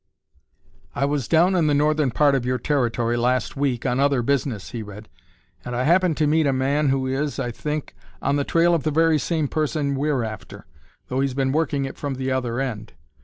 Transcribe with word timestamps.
"I 0.95 1.05
was 1.05 1.27
down 1.27 1.53
in 1.53 1.67
the 1.67 1.75
northern 1.75 2.09
part 2.09 2.33
of 2.33 2.43
your 2.43 2.57
Territory 2.57 3.17
last 3.17 3.55
week 3.55 3.85
on 3.85 3.99
other 3.99 4.23
business," 4.23 4.71
he 4.71 4.81
read, 4.81 5.07
"and 5.63 5.75
I 5.75 5.83
happened 5.83 6.17
to 6.17 6.25
meet 6.25 6.47
a 6.47 6.51
man 6.53 6.89
who 6.89 7.05
is, 7.05 7.37
I 7.37 7.51
think, 7.51 7.93
on 8.19 8.35
the 8.35 8.43
trail 8.43 8.73
of 8.73 8.81
the 8.81 8.89
very 8.89 9.19
same 9.19 9.47
person 9.47 9.93
we're 9.93 10.23
after, 10.23 10.65
though 11.07 11.19
he's 11.19 11.35
been 11.35 11.51
working 11.51 11.85
it 11.85 11.99
from 11.99 12.15
the 12.15 12.31
other 12.31 12.59
end. 12.59 12.93